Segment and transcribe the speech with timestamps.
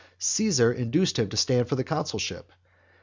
[0.17, 2.51] Caesar induced him to stand for the consulship.